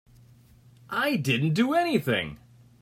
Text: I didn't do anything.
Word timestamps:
I 0.89 1.15
didn't 1.15 1.53
do 1.53 1.75
anything. 1.75 2.39